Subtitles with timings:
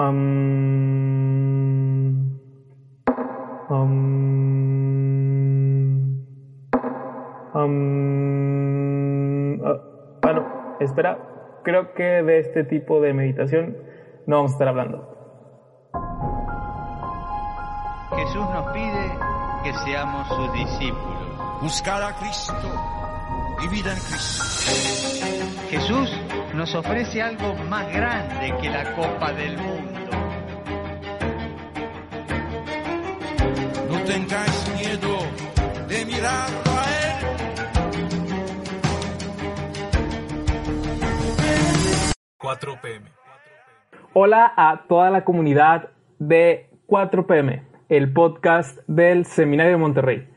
[0.00, 0.16] Am,
[3.68, 3.92] am,
[7.52, 9.76] am, ah,
[10.22, 10.46] bueno,
[10.80, 11.18] espera,
[11.64, 13.76] creo que de este tipo de meditación
[14.26, 15.06] no vamos a estar hablando.
[18.16, 19.18] Jesús nos pide
[19.64, 21.20] que seamos sus discípulos.
[21.60, 22.54] buscar a Cristo
[23.62, 25.26] y vida en Cristo.
[25.68, 26.10] Jesús
[26.54, 30.10] nos ofrece algo más grande que la copa del mundo.
[33.88, 35.18] No tengáis miedo
[35.88, 37.10] de mirarlo a Él.
[42.38, 43.10] 4 pm.
[44.12, 50.29] Hola a toda la comunidad de 4PM, el podcast del Seminario de Monterrey.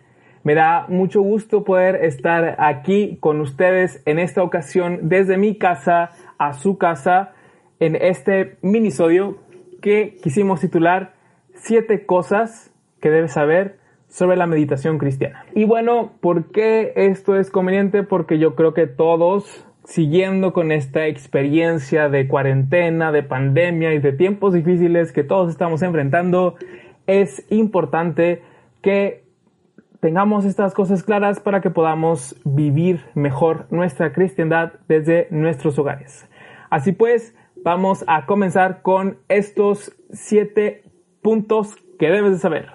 [0.43, 6.11] Me da mucho gusto poder estar aquí con ustedes en esta ocasión desde mi casa
[6.38, 7.31] a su casa
[7.79, 9.38] en este minisodio
[9.81, 11.13] que quisimos titular
[11.55, 13.77] Siete cosas que debes saber
[14.08, 15.45] sobre la meditación cristiana.
[15.55, 18.03] Y bueno, ¿por qué esto es conveniente?
[18.03, 24.11] Porque yo creo que todos, siguiendo con esta experiencia de cuarentena, de pandemia y de
[24.11, 26.55] tiempos difíciles que todos estamos enfrentando,
[27.08, 28.41] es importante
[28.81, 29.22] que
[30.03, 36.29] tengamos estas cosas claras para que podamos vivir mejor nuestra cristiandad desde nuestros hogares.
[36.69, 40.83] Así pues, vamos a comenzar con estos siete
[41.21, 42.67] puntos que debes de saber.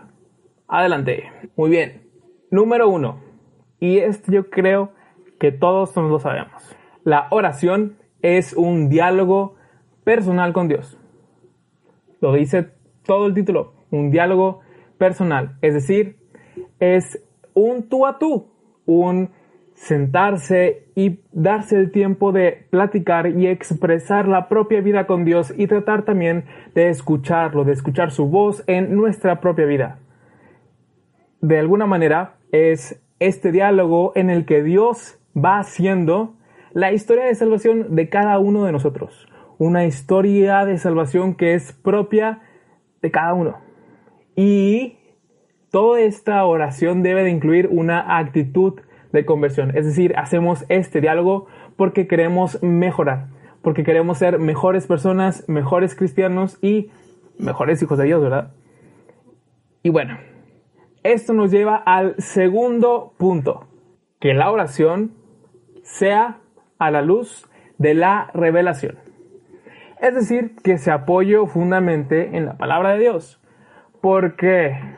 [0.69, 1.31] Adelante.
[1.55, 2.09] Muy bien.
[2.51, 3.21] Número uno.
[3.79, 4.93] Y esto yo creo
[5.39, 6.75] que todos nos lo sabemos.
[7.05, 9.57] La oración es un diálogo
[10.03, 10.99] personal con Dios.
[12.23, 12.71] Lo dice
[13.05, 13.75] todo el título.
[13.91, 14.61] Un diálogo
[14.97, 15.59] personal.
[15.61, 16.18] Es decir,
[16.81, 18.49] es un tú a tú.
[18.87, 19.31] Un
[19.75, 25.69] sentarse y darse el tiempo de platicar y expresar la propia vida con Dios y
[25.69, 30.01] tratar también de escucharlo, de escuchar su voz en nuestra propia vida.
[31.41, 36.35] De alguna manera es este diálogo en el que Dios va haciendo
[36.73, 39.29] la historia de salvación de cada uno de nosotros.
[39.59, 42.41] Una historia de salvación que es propia
[43.01, 43.59] de cada uno.
[44.35, 44.98] Y
[45.71, 48.81] toda esta oración debe de incluir una actitud
[49.13, 49.77] de conversión.
[49.77, 51.47] Es decir, hacemos este diálogo
[51.77, 53.29] porque queremos mejorar,
[53.63, 56.91] porque queremos ser mejores personas, mejores cristianos y
[57.39, 58.53] mejores hijos de Dios, ¿verdad?
[59.83, 60.19] Y bueno,
[61.03, 63.69] esto nos lleva al segundo punto,
[64.21, 65.13] que la oración
[65.83, 66.39] sea
[66.79, 67.49] a la luz
[67.79, 68.99] de la revelación.
[70.01, 73.41] Es decir, que se apoye fundamentalmente en la palabra de Dios.
[74.01, 74.98] ¿Por qué?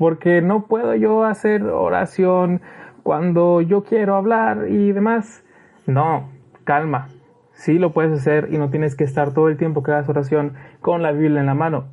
[0.00, 2.62] Porque no puedo yo hacer oración
[3.02, 5.44] cuando yo quiero hablar y demás.
[5.86, 6.30] No,
[6.64, 7.08] calma.
[7.52, 10.54] Sí lo puedes hacer y no tienes que estar todo el tiempo que hagas oración
[10.80, 11.88] con la Biblia en la mano.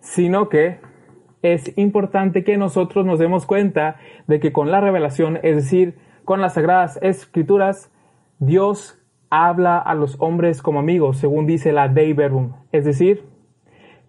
[0.00, 0.80] Sino que
[1.42, 6.40] es importante que nosotros nos demos cuenta de que con la revelación, es decir, con
[6.40, 7.92] las sagradas escrituras,
[8.40, 9.00] Dios
[9.30, 12.54] habla a los hombres como amigos, según dice la Dei Verbum.
[12.72, 13.28] Es decir,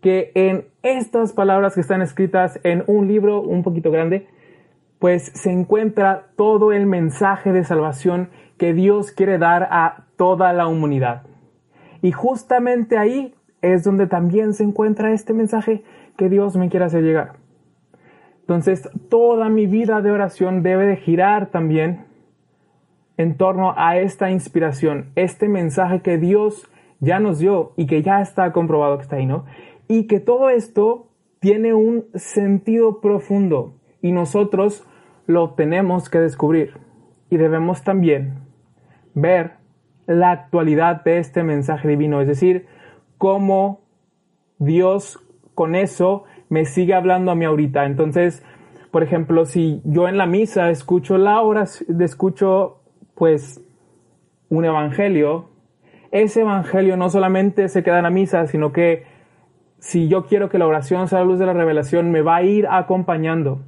[0.02, 4.28] que en estas palabras que están escritas en un libro un poquito grande,
[5.00, 10.68] pues se encuentra todo el mensaje de salvación que Dios quiere dar a toda la
[10.68, 11.24] humanidad.
[12.02, 15.84] Y justamente ahí es donde también se encuentra este mensaje
[16.18, 17.34] que Dios me quiere hacer llegar.
[18.42, 22.06] Entonces, toda mi vida de oración debe de girar también
[23.18, 28.22] en torno a esta inspiración, este mensaje que Dios ya nos dio y que ya
[28.22, 29.46] está comprobado que está ahí, ¿no?
[29.90, 34.88] Y que todo esto tiene un sentido profundo y nosotros
[35.26, 36.74] lo tenemos que descubrir.
[37.30, 38.36] Y debemos también
[39.14, 39.54] ver
[40.06, 42.68] la actualidad de este mensaje divino, es decir,
[43.18, 43.82] cómo
[44.58, 45.20] Dios
[45.56, 47.86] con eso me sigue hablando a mí ahorita.
[47.86, 48.44] Entonces,
[48.92, 52.82] por ejemplo, si yo en la misa escucho la oración, escucho
[53.16, 53.62] pues
[54.50, 55.50] un evangelio,
[56.12, 59.04] ese evangelio no solamente se queda en la misa, sino que
[59.80, 62.44] si yo quiero que la oración sea la luz de la revelación, me va a
[62.44, 63.62] ir acompañando.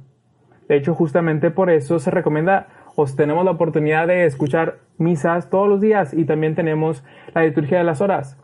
[0.68, 5.68] De hecho, justamente por eso se recomienda, os tenemos la oportunidad de escuchar misas todos
[5.68, 7.04] los días y también tenemos
[7.34, 8.38] la liturgia de las horas,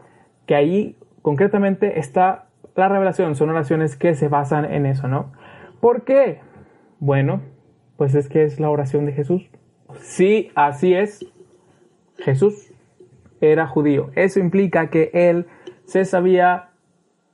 [0.47, 5.33] que ahí concretamente está la revelación, son oraciones que se basan en eso, ¿no?
[5.81, 6.41] ¿Por qué?
[7.01, 7.43] Bueno,
[7.97, 9.49] pues es que es la oración de Jesús.
[10.01, 11.25] Sí, así es.
[12.19, 12.73] Jesús
[13.41, 14.11] era judío.
[14.15, 15.47] Eso implica que él
[15.85, 16.68] se sabía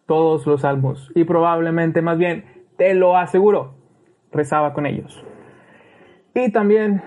[0.07, 2.45] todos los salmos y probablemente más bien,
[2.77, 3.75] te lo aseguro,
[4.33, 5.25] rezaba con ellos.
[6.35, 7.03] Y también,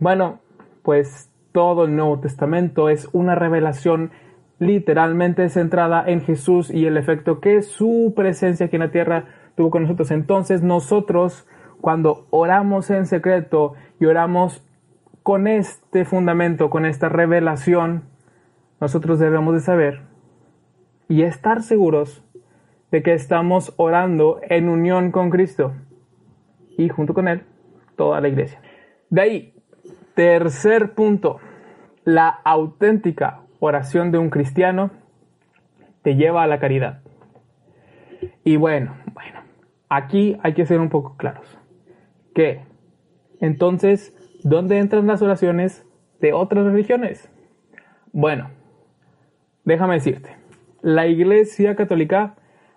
[0.00, 0.40] bueno,
[0.82, 4.10] pues todo el Nuevo Testamento es una revelación
[4.58, 9.70] literalmente centrada en Jesús y el efecto que su presencia aquí en la tierra tuvo
[9.70, 10.10] con nosotros.
[10.10, 11.46] Entonces nosotros,
[11.80, 14.62] cuando oramos en secreto y oramos
[15.22, 18.04] con este fundamento, con esta revelación,
[18.80, 20.02] nosotros debemos de saber
[21.08, 22.22] y estar seguros
[22.90, 25.74] de que estamos orando en unión con Cristo
[26.76, 27.42] y junto con Él
[27.96, 28.60] toda la iglesia.
[29.10, 29.54] De ahí,
[30.14, 31.38] tercer punto,
[32.04, 34.90] la auténtica oración de un cristiano
[36.02, 37.00] te lleva a la caridad.
[38.44, 39.40] Y bueno, bueno,
[39.88, 41.58] aquí hay que ser un poco claros.
[42.34, 42.60] Que
[43.40, 45.84] entonces, ¿dónde entran las oraciones
[46.20, 47.30] de otras religiones?
[48.12, 48.50] Bueno,
[49.64, 50.36] déjame decirte,
[50.80, 52.36] la Iglesia Católica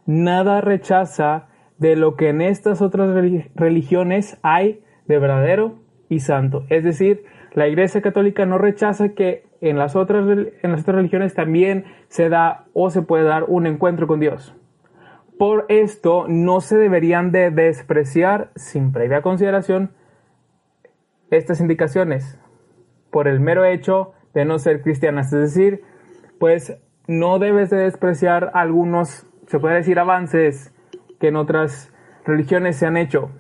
[0.10, 3.16] nada rechaza de lo que en estas otras
[3.54, 5.76] religiones hay de verdadero
[6.10, 6.66] y santo.
[6.70, 11.36] Es decir, la Iglesia Católica no rechaza que en las otras, en las otras religiones
[11.36, 14.56] también se da o se puede dar un encuentro con Dios.
[15.38, 19.92] Por esto no se deberían de despreciar sin previa consideración
[21.30, 22.40] estas indicaciones
[23.12, 25.32] por el mero hecho de no ser cristianas.
[25.32, 25.84] Es decir,
[26.40, 26.76] pues
[27.08, 30.72] no debes de despreciar algunos, se puede decir, avances
[31.20, 31.92] que en otras
[32.24, 33.32] religiones se han hecho.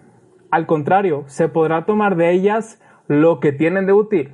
[0.49, 4.33] Al contrario, se podrá tomar de ellas lo que tienen de útil,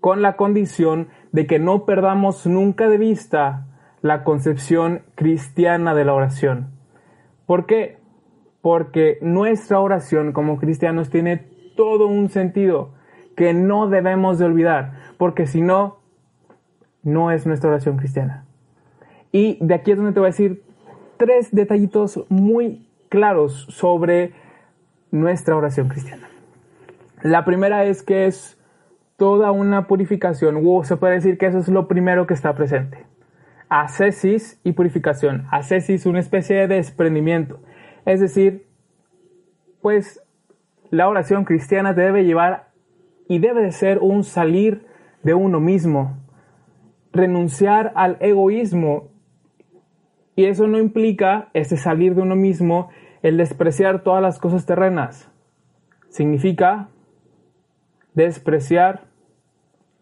[0.00, 3.68] con la condición de que no perdamos nunca de vista
[4.02, 6.72] la concepción cristiana de la oración.
[7.46, 7.98] ¿Por qué?
[8.60, 11.46] Porque nuestra oración como cristianos tiene
[11.76, 12.92] todo un sentido
[13.36, 16.00] que no debemos de olvidar, porque si no,
[17.04, 18.45] no es nuestra oración cristiana.
[19.36, 20.62] Y de aquí es donde te voy a decir
[21.18, 24.32] tres detallitos muy claros sobre
[25.10, 26.26] nuestra oración cristiana.
[27.22, 28.58] La primera es que es
[29.18, 33.04] toda una purificación, se puede decir que eso es lo primero que está presente.
[33.68, 35.44] Ascesis y purificación.
[35.50, 37.60] Ascesis, una especie de desprendimiento.
[38.06, 38.66] Es decir,
[39.82, 40.18] pues
[40.88, 42.70] la oración cristiana debe llevar
[43.28, 44.86] y debe de ser un salir
[45.22, 46.16] de uno mismo,
[47.12, 49.14] renunciar al egoísmo.
[50.36, 52.90] Y eso no implica, este salir de uno mismo,
[53.22, 55.32] el despreciar todas las cosas terrenas.
[56.10, 56.88] Significa
[58.14, 59.06] despreciar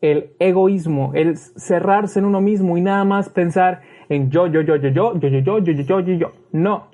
[0.01, 4.77] el egoísmo, el cerrarse en uno mismo y nada más pensar en yo, yo, yo,
[4.77, 6.33] yo, yo, yo, yo, yo, yo, yo, yo, yo.
[6.53, 6.89] No.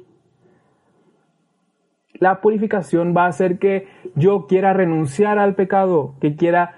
[2.15, 6.75] La purificación va a hacer que yo quiera renunciar al pecado, que quiera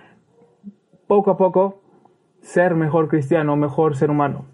[1.08, 1.82] poco a poco
[2.40, 4.46] ser mejor cristiano, mejor ser humano.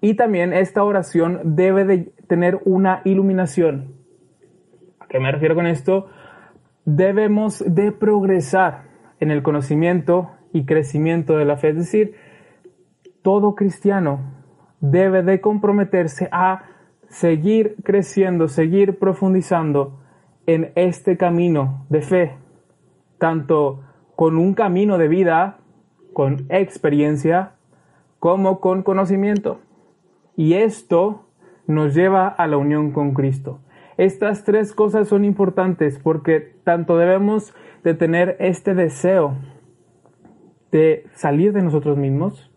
[0.00, 3.94] Y también esta oración debe de tener una iluminación.
[4.98, 6.08] ¿A qué me refiero con esto?
[6.84, 8.84] Debemos de progresar
[9.20, 11.70] en el conocimiento y crecimiento de la fe.
[11.70, 12.14] Es decir,
[13.22, 14.20] todo cristiano
[14.80, 16.64] debe de comprometerse a
[17.08, 20.00] seguir creciendo, seguir profundizando
[20.46, 22.36] en este camino de fe,
[23.18, 23.84] tanto
[24.16, 25.58] con un camino de vida
[26.12, 27.52] con experiencia
[28.18, 29.60] como con conocimiento.
[30.40, 31.26] Y esto
[31.66, 33.60] nos lleva a la unión con Cristo.
[33.98, 37.52] Estas tres cosas son importantes porque tanto debemos
[37.84, 39.34] de tener este deseo
[40.72, 42.50] de salir de nosotros mismos,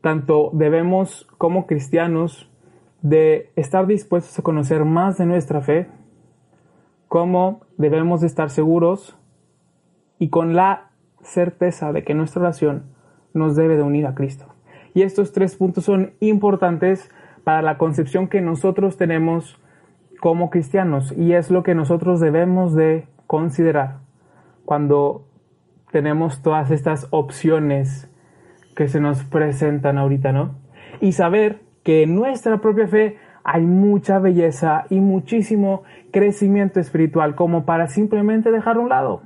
[0.00, 2.50] tanto debemos como cristianos
[3.02, 5.86] de estar dispuestos a conocer más de nuestra fe,
[7.06, 9.16] como debemos de estar seguros
[10.18, 10.90] y con la
[11.22, 12.86] certeza de que nuestra oración
[13.32, 14.46] nos debe de unir a Cristo.
[14.94, 17.10] Y estos tres puntos son importantes
[17.44, 19.58] para la concepción que nosotros tenemos
[20.20, 24.00] como cristianos y es lo que nosotros debemos de considerar
[24.64, 25.26] cuando
[25.90, 28.10] tenemos todas estas opciones
[28.76, 30.56] que se nos presentan ahorita, ¿no?
[31.00, 35.82] Y saber que en nuestra propia fe hay mucha belleza y muchísimo
[36.12, 39.22] crecimiento espiritual como para simplemente dejar a un lado.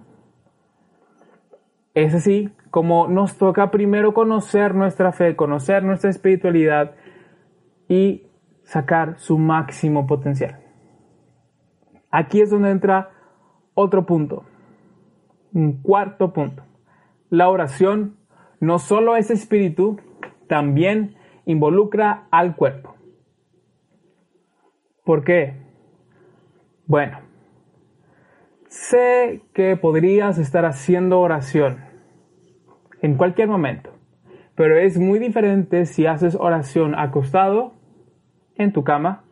[1.94, 6.96] Es así como nos toca primero conocer nuestra fe, conocer nuestra espiritualidad
[7.88, 8.26] y
[8.64, 10.60] sacar su máximo potencial.
[12.10, 13.10] Aquí es donde entra
[13.74, 14.44] otro punto,
[15.52, 16.64] un cuarto punto.
[17.30, 18.16] La oración
[18.58, 20.00] no solo es espíritu,
[20.48, 22.96] también involucra al cuerpo.
[25.04, 25.62] ¿Por qué?
[26.86, 27.18] Bueno,
[28.74, 31.83] Sé que podrías estar haciendo oración
[33.04, 33.90] en cualquier momento,
[34.54, 37.74] pero es muy diferente si haces oración acostado
[38.56, 39.24] en tu cama,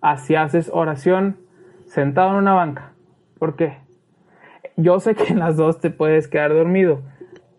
[0.00, 1.36] a si haces oración
[1.84, 2.92] sentado en una banca.
[3.38, 3.80] ¿Por qué?
[4.78, 7.02] Yo sé que en las dos te puedes quedar dormido.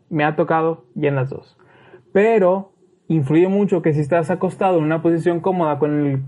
[0.09, 1.55] Me ha tocado y en las dos.
[2.13, 2.71] Pero
[3.07, 6.23] influye mucho que si estás acostado en una posición cómoda con el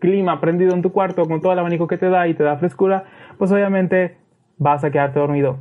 [0.00, 2.56] clima prendido en tu cuarto, con todo el abanico que te da y te da
[2.56, 3.04] frescura,
[3.38, 4.16] pues obviamente
[4.58, 5.58] vas a quedarte dormido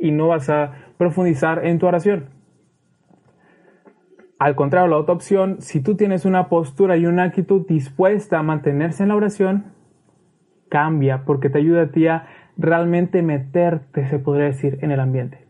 [0.00, 2.30] y no vas a profundizar en tu oración.
[4.38, 8.42] Al contrario, la otra opción, si tú tienes una postura y una actitud dispuesta a
[8.42, 9.72] mantenerse en la oración,
[10.68, 15.46] cambia porque te ayuda a ti a realmente meterte, se podría decir, en el ambiente.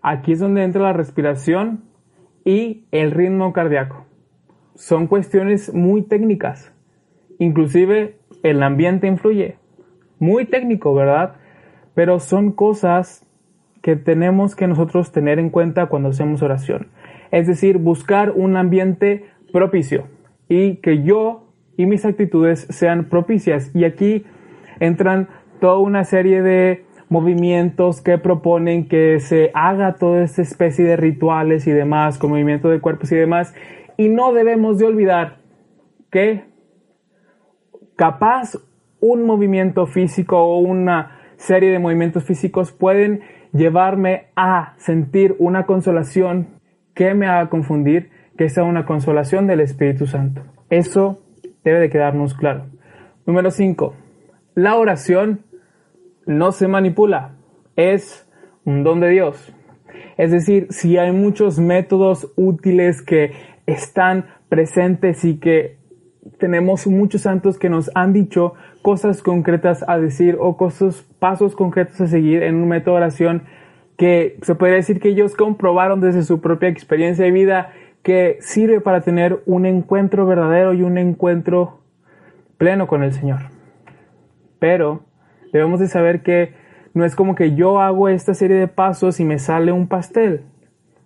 [0.00, 1.84] Aquí es donde entra la respiración
[2.44, 4.06] y el ritmo cardíaco.
[4.76, 6.72] Son cuestiones muy técnicas.
[7.38, 9.56] Inclusive el ambiente influye.
[10.18, 11.34] Muy técnico, ¿verdad?
[11.94, 13.25] Pero son cosas
[13.86, 16.88] que tenemos que nosotros tener en cuenta cuando hacemos oración.
[17.30, 20.08] Es decir, buscar un ambiente propicio
[20.48, 23.70] y que yo y mis actitudes sean propicias.
[23.76, 24.24] Y aquí
[24.80, 25.28] entran
[25.60, 31.68] toda una serie de movimientos que proponen que se haga toda esta especie de rituales
[31.68, 33.54] y demás, con movimiento de cuerpos y demás.
[33.96, 35.36] Y no debemos de olvidar
[36.10, 36.42] que
[37.94, 38.58] capaz
[38.98, 43.20] un movimiento físico o una serie de movimientos físicos pueden
[43.52, 46.48] llevarme a sentir una consolación
[46.94, 50.42] que me haga confundir que sea una consolación del Espíritu Santo.
[50.70, 51.22] Eso
[51.64, 52.66] debe de quedarnos claro.
[53.26, 53.94] Número 5.
[54.54, 55.44] La oración
[56.26, 57.36] no se manipula,
[57.76, 58.28] es
[58.64, 59.52] un don de Dios.
[60.16, 63.32] Es decir, si hay muchos métodos útiles que
[63.66, 65.75] están presentes y que
[66.38, 72.06] tenemos muchos santos que nos han dicho cosas concretas a decir o pasos concretos a
[72.06, 73.42] seguir en un método de oración
[73.96, 78.80] que se podría decir que ellos comprobaron desde su propia experiencia de vida que sirve
[78.80, 81.80] para tener un encuentro verdadero y un encuentro
[82.58, 83.40] pleno con el Señor.
[84.58, 85.02] Pero
[85.52, 86.54] debemos de saber que
[86.94, 90.42] no es como que yo hago esta serie de pasos y me sale un pastel.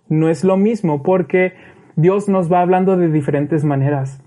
[0.09, 1.53] No es lo mismo porque
[1.95, 4.21] Dios nos va hablando de diferentes maneras.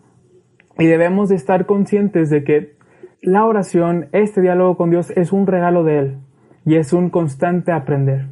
[0.78, 2.76] Y debemos de estar conscientes de que
[3.22, 6.18] la oración, este diálogo con Dios es un regalo de Él
[6.66, 8.28] y es un constante aprender.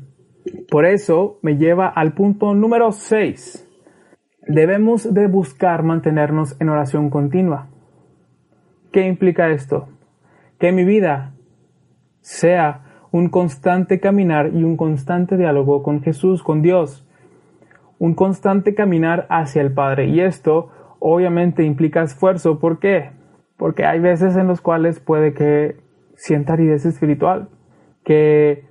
[0.70, 3.68] Por eso me lleva al punto número 6.
[4.48, 7.68] Debemos de buscar mantenernos en oración continua.
[8.90, 9.88] ¿Qué implica esto?
[10.58, 11.34] Que mi vida
[12.20, 17.06] sea un constante caminar y un constante diálogo con Jesús, con Dios.
[17.98, 20.08] Un constante caminar hacia el Padre.
[20.08, 20.70] Y esto
[21.02, 22.58] obviamente implica esfuerzo.
[22.58, 23.10] ¿Por qué?
[23.56, 25.76] Porque hay veces en los cuales puede que
[26.14, 27.48] sienta aridez espiritual,
[28.04, 28.64] que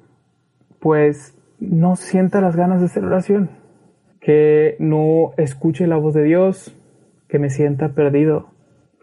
[0.80, 3.50] pues no sienta las ganas de hacer oración,
[4.20, 6.76] que no escuche la voz de Dios,
[7.28, 8.48] que me sienta perdido.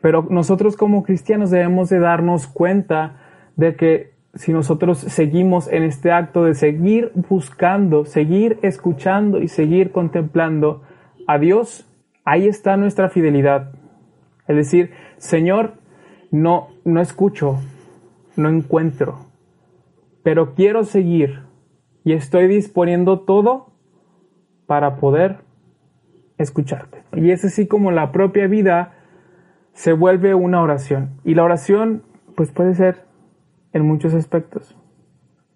[0.01, 3.21] Pero nosotros como cristianos debemos de darnos cuenta
[3.57, 9.91] de que si nosotros seguimos en este acto de seguir buscando, seguir escuchando y seguir
[9.91, 10.83] contemplando
[11.27, 11.88] a Dios,
[12.29, 13.73] ahí está nuestra fidelidad.
[14.47, 15.75] Es decir, Señor,
[16.31, 17.59] no, no escucho,
[18.37, 19.31] no encuentro,
[20.23, 21.41] pero quiero seguir
[22.05, 23.73] y estoy disponiendo todo
[24.67, 25.39] para poder
[26.37, 27.03] escucharte.
[27.15, 28.93] Y es así como la propia vida
[29.73, 31.21] se vuelve una oración.
[31.25, 32.03] Y la oración
[32.37, 33.05] pues puede ser
[33.73, 34.77] en muchos aspectos,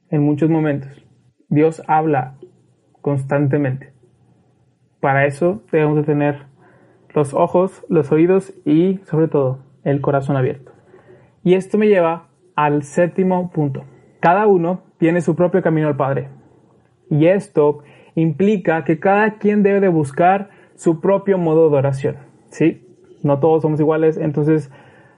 [0.09, 1.05] en muchos momentos.
[1.51, 2.39] Dios habla
[3.03, 3.93] constantemente.
[5.01, 6.52] Para eso debemos de tener
[7.15, 10.73] los ojos, los oídos y sobre todo el corazón abierto.
[11.45, 13.85] Y esto me lleva al séptimo punto.
[14.21, 16.29] Cada uno tiene su propio camino al Padre.
[17.11, 17.83] Y esto
[18.15, 22.17] implica que cada quien debe de buscar su propio modo de oración.
[22.49, 22.87] ¿Sí?
[23.23, 24.71] No todos somos iguales, entonces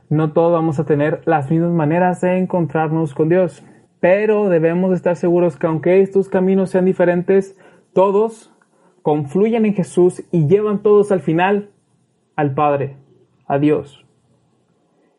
[0.09, 3.65] no todos vamos a tener las mismas maneras de encontrarnos con Dios.
[4.01, 7.59] Pero debemos estar seguros que aunque estos caminos sean diferentes,
[7.93, 8.53] todos
[9.03, 11.71] confluyen en Jesús y llevan todos al final
[12.37, 12.97] al Padre,
[13.47, 14.05] a Dios.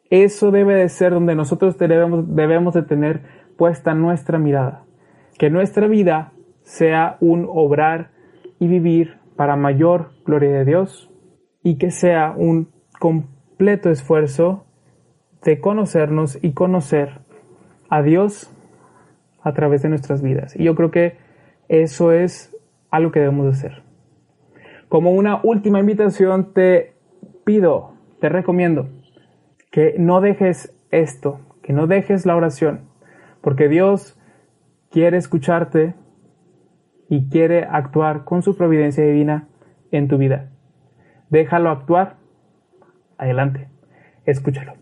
[0.10, 3.22] Eso debe de ser donde nosotros debemos, debemos de tener
[3.58, 4.84] puesta nuestra mirada.
[5.38, 8.12] Que nuestra vida sea un obrar
[8.60, 11.12] y vivir para mayor gloria de Dios
[11.64, 12.70] y que sea un
[13.00, 14.66] completo esfuerzo
[15.44, 17.22] de conocernos y conocer
[17.90, 18.52] a Dios
[19.42, 20.56] a través de nuestras vidas.
[20.56, 21.18] Y yo creo que
[21.68, 22.56] eso es
[22.90, 23.84] algo que debemos hacer.
[24.90, 26.95] Como una última invitación te
[27.46, 28.90] pido, te recomiendo
[29.72, 32.90] que no dejes esto, que no dejes la oración,
[33.42, 34.20] porque Dios
[34.90, 35.96] quiere escucharte,
[37.10, 39.48] y quiere actuar con su providencia divina
[39.92, 40.50] en tu vida.
[41.30, 42.18] Déjalo actuar.
[43.18, 43.70] Adelante.
[44.26, 44.74] Escúchalo.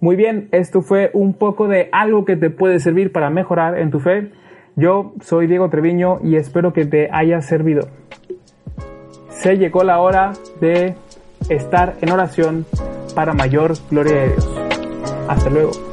[0.00, 3.90] Muy bien, esto fue un poco de algo que te puede servir para mejorar en
[3.90, 4.32] tu fe.
[4.74, 7.88] Yo soy Diego Treviño y espero que te haya servido.
[9.28, 10.94] se llegó la hora de
[11.48, 12.66] estar en oración
[13.14, 14.48] para mayor gloria de Dios.
[15.28, 15.85] Hasta luego.